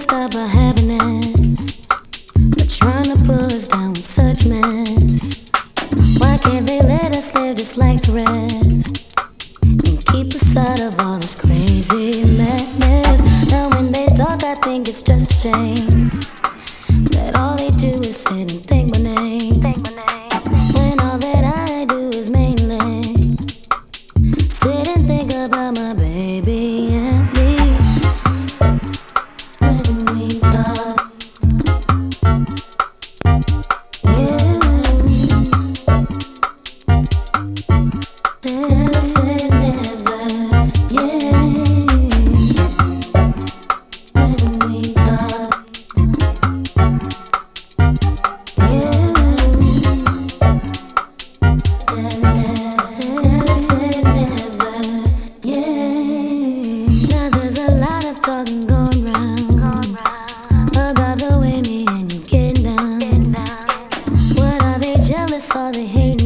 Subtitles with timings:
[0.00, 0.55] stop of a
[65.46, 66.25] for the hate.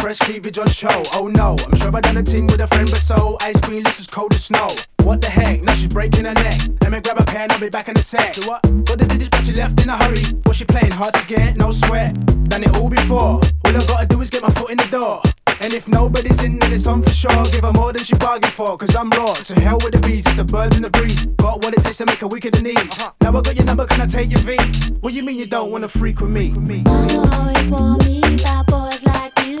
[0.00, 1.02] fresh cleavage on show.
[1.14, 3.82] Oh no, I'm sure I done a team with a friend, but so ice cream
[3.82, 4.68] looks as cold as snow.
[5.02, 5.62] What the heck?
[5.62, 6.58] Now she's breaking her neck.
[6.82, 8.34] Let me grab a pen, I'll be back in a sec.
[8.34, 8.62] So what?
[8.62, 10.22] Got the this but she left in a hurry.
[10.46, 11.56] Was she playing hard to get?
[11.56, 12.14] No sweat.
[12.48, 13.40] Done it all before.
[13.40, 15.22] All I gotta do is get my foot in the door.
[15.62, 17.44] And if nobody's in, then it's on for sure.
[17.52, 19.34] Give her more than she bargained for, cause I'm raw.
[19.34, 21.26] To hell with the bees, it's the birds in the breeze.
[21.36, 22.76] Got what it takes to make her weaker than these.
[22.76, 23.12] Uh-huh.
[23.20, 24.56] Now I got your number, can I take your V?
[25.00, 26.48] What you mean you don't wanna freak with me?
[26.52, 29.60] Boys want me, bad boys like you.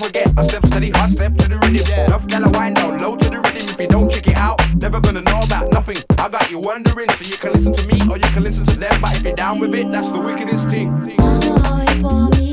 [0.00, 0.32] forget.
[0.36, 1.86] I step steady, hard step to the rhythm.
[1.88, 2.06] Yeah.
[2.06, 3.68] Enough gala wind down low to the rhythm.
[3.68, 5.98] If you don't check it out, never gonna know about nothing.
[6.18, 8.78] I got you wondering, so you can listen to me or you can listen to
[8.78, 9.00] them.
[9.00, 10.88] But if you're down with it, that's the wickedest thing.
[11.18, 12.49] I always want me.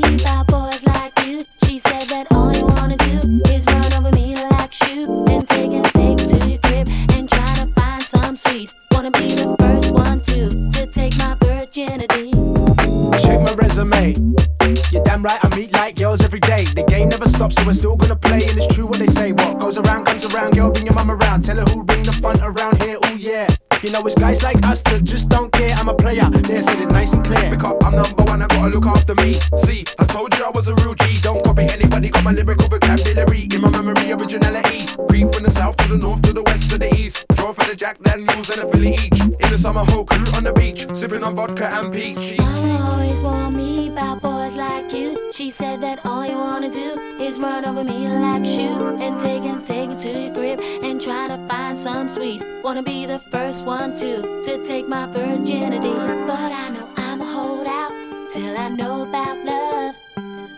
[15.28, 16.64] right, I meet like girls every day.
[16.64, 18.40] The game never stops, so we're still gonna play.
[18.48, 20.54] And it's true what they say, what goes around comes around.
[20.54, 22.98] Girl, bring your mum around, tell her who bring the fun around here.
[23.02, 23.48] Oh yeah.
[23.82, 25.74] You know, it's guys like us that just don't care.
[25.76, 27.50] I'm a player, they said it nice and clear.
[27.50, 29.34] Pick up, I'm number one, I gotta look after me.
[29.64, 32.68] See, I told you I was a real G, don't copy anybody got my lyrical
[32.68, 34.86] vocabulary in my memory originality.
[35.08, 37.26] Breathe from the south to the north to the west to the east.
[37.34, 39.20] Draw for the jack then lose and a philly each.
[39.20, 43.22] In the summer whole crew on the beach sipping on vodka and peaches Mama always
[43.22, 45.32] warned me about boys like you.
[45.32, 49.42] She said that all you wanna do is run over me like shoot and take
[49.42, 52.42] and take it to your grip and try to find some sweet.
[52.62, 55.94] Wanna be the first one to to take my virginity.
[56.30, 57.92] But I know i'm a hold out
[58.32, 60.07] till I know about love.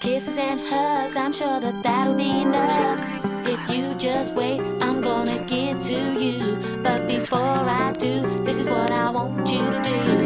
[0.01, 2.99] Kisses and hugs, I'm sure that that'll be enough.
[3.47, 6.57] If you just wait, I'm gonna get to you.
[6.83, 10.20] But before I do, this is what I want you to do.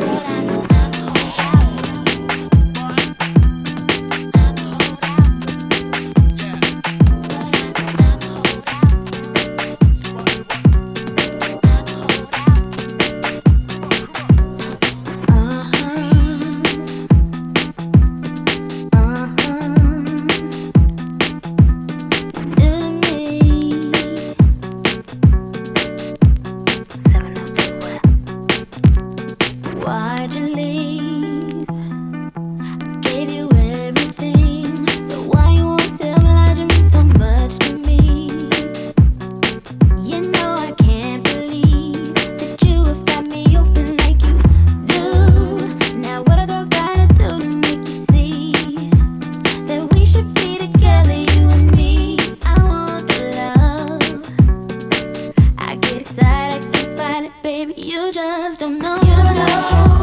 [57.24, 57.74] it, baby.
[57.76, 58.96] You just don't know.
[58.96, 59.93] You know.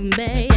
[0.00, 0.49] to make.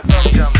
[0.00, 0.52] nigga.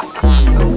[0.00, 0.60] っ。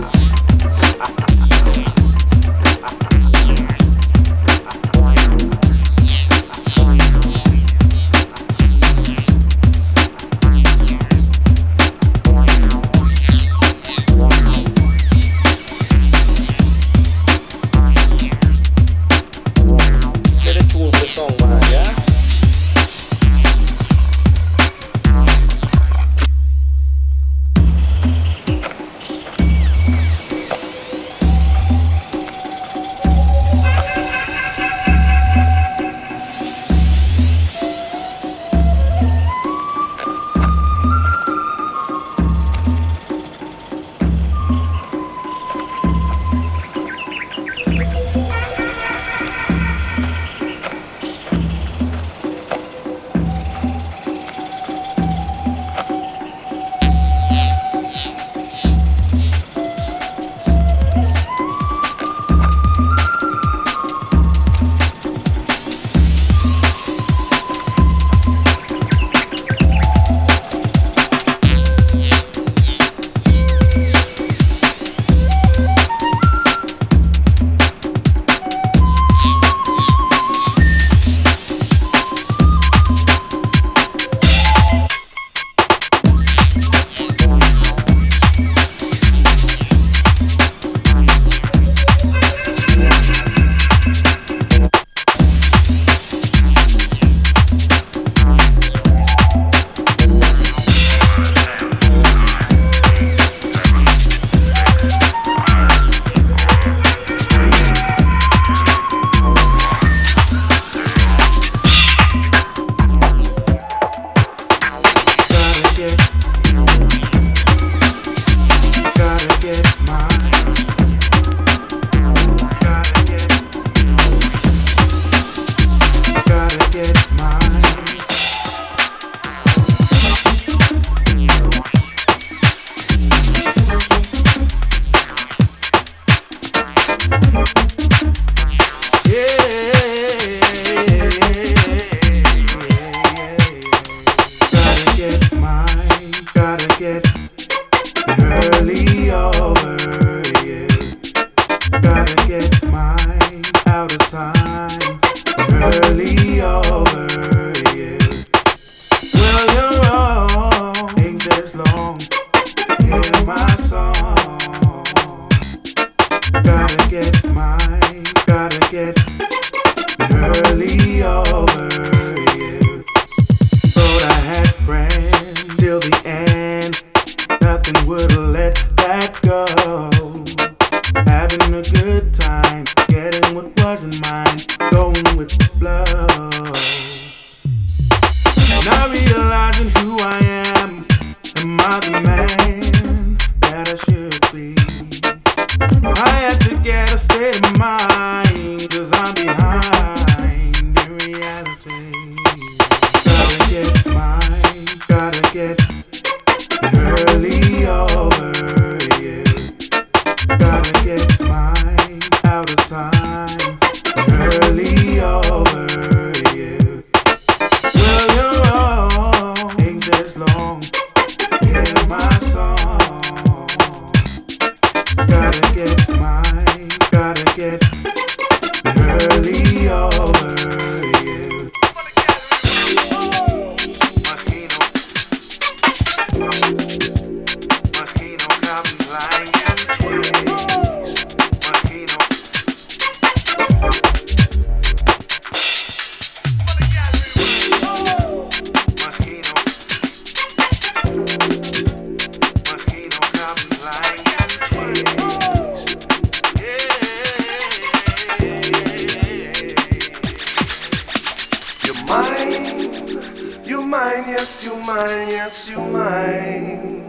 [264.64, 266.84] mine, yes, you're mine.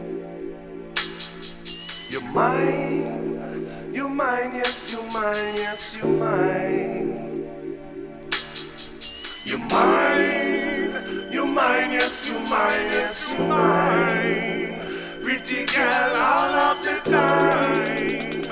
[2.09, 7.49] You're mine, you're mine, yes, you're mine, yes, you're mine.
[9.45, 14.79] You're mine, you're mine, yes, you're mine, yes, you're mine.
[15.23, 18.43] Pretty girl, all of the time.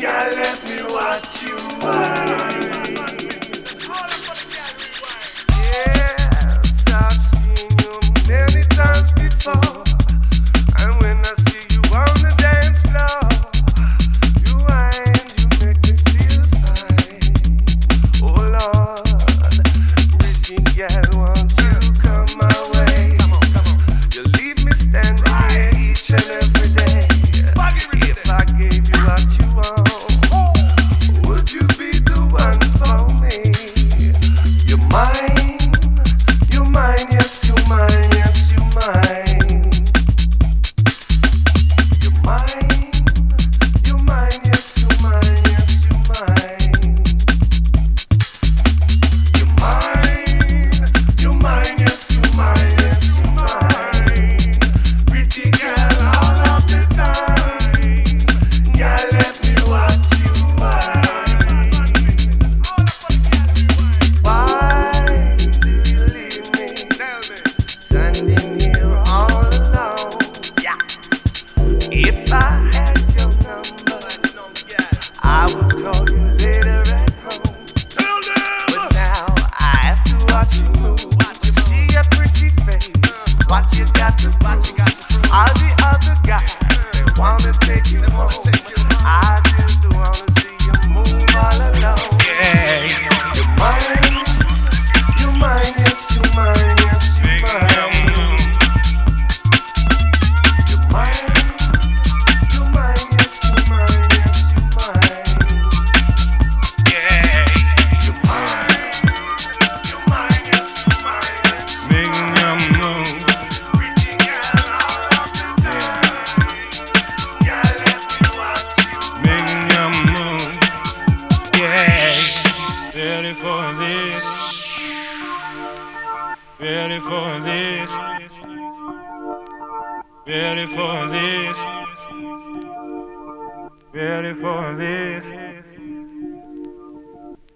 [0.00, 2.51] Girl, let me watch you mine.
[9.42, 9.71] song.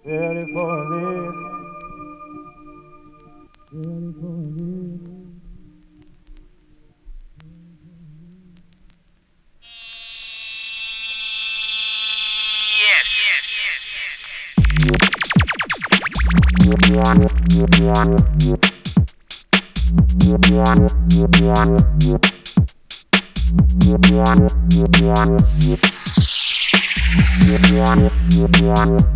[0.07, 1.35] Beautiful lips.
[3.69, 5.17] Beautiful lips.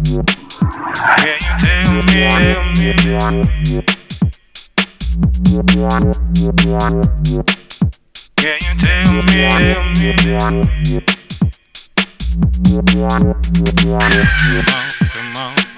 [0.04, 0.41] Yes.
[0.62, 0.70] Can
[1.42, 2.22] you tell me?
[8.36, 10.14] Can you tell me?
[12.72, 13.26] Come on,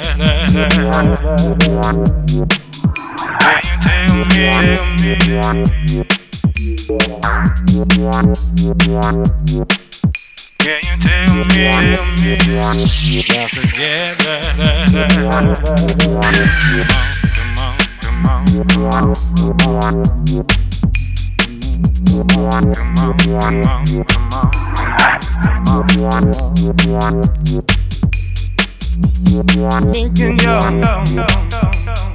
[29.95, 32.14] Thinking you're no, no, no, no.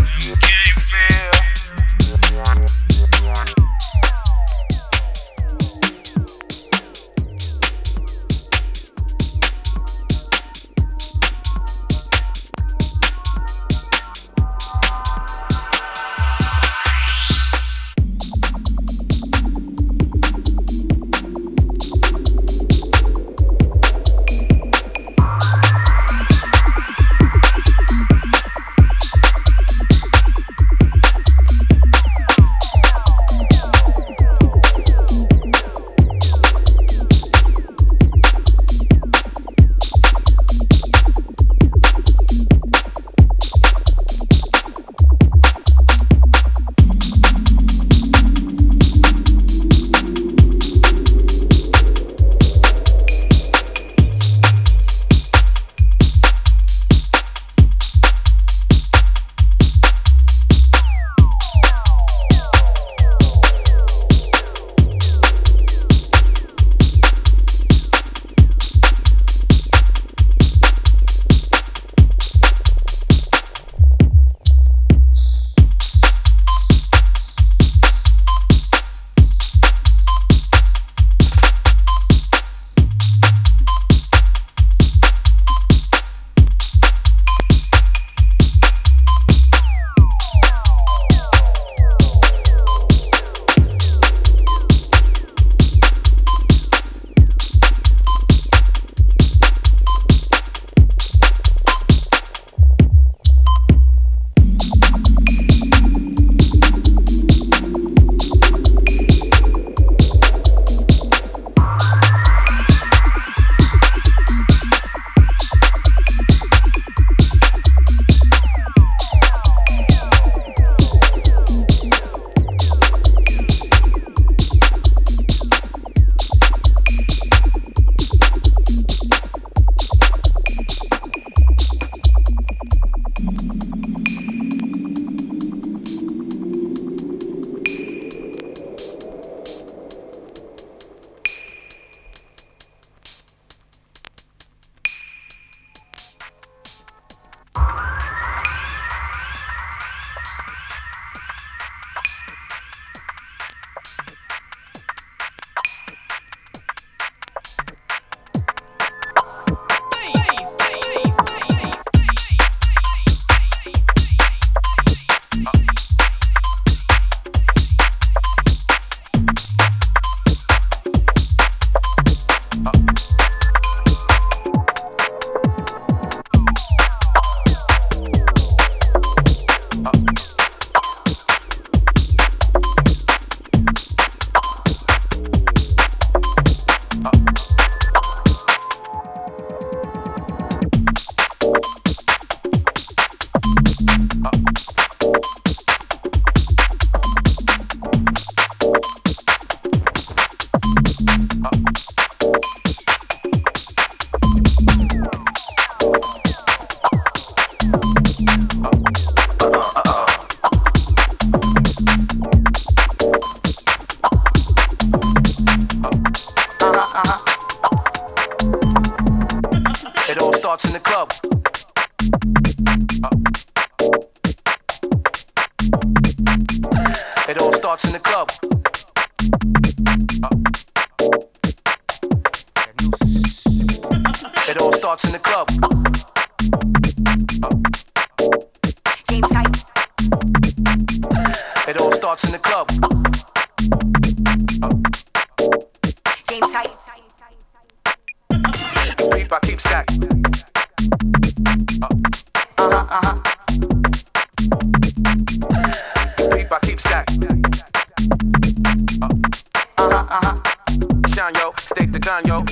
[261.91, 262.43] the gun, yo.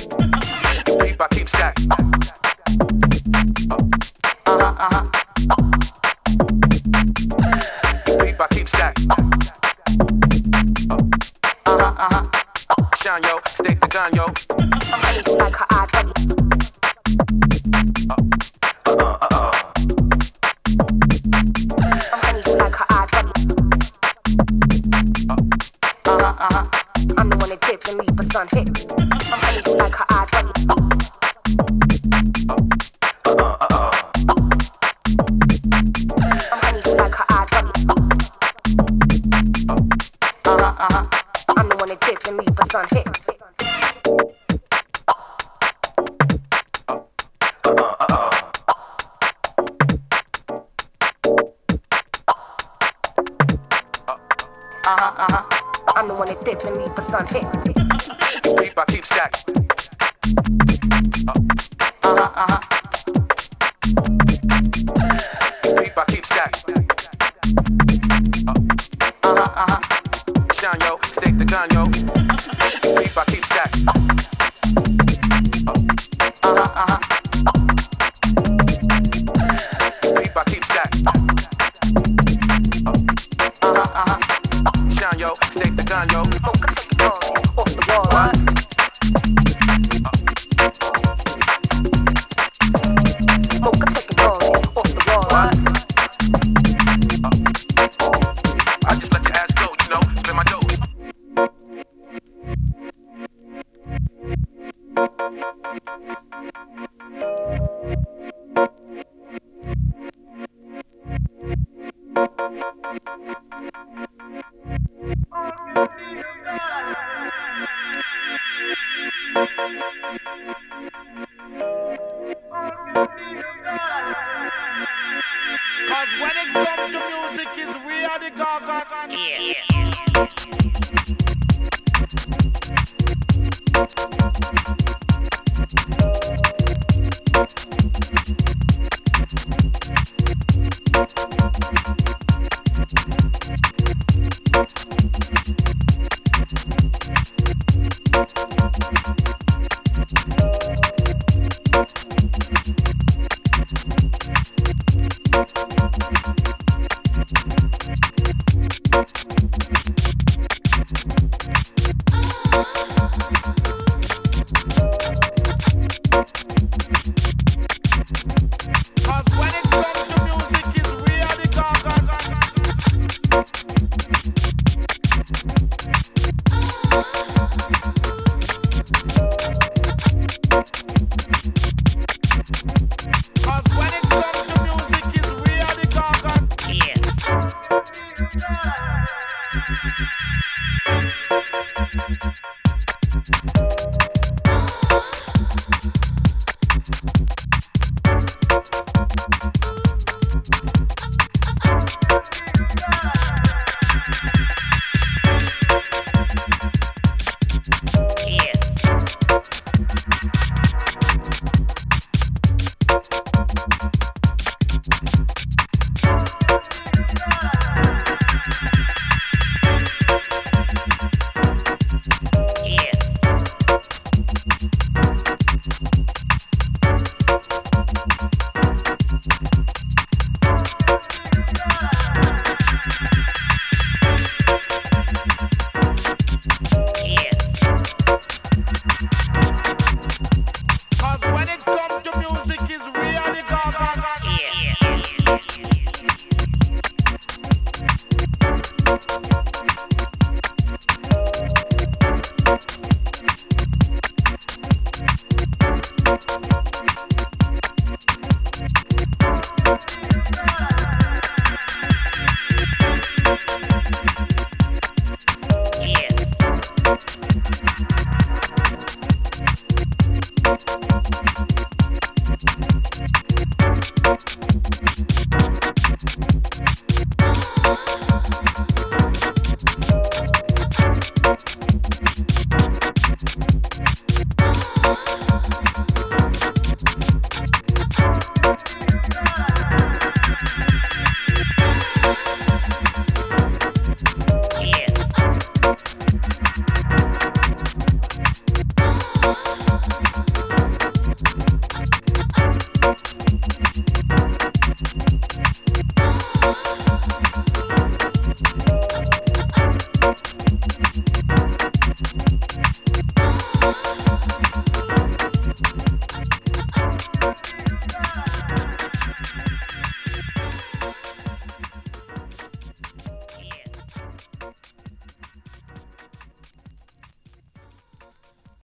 [0.98, 1.99] Peep, I keep stack.